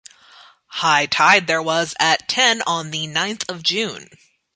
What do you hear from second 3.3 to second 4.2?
of June.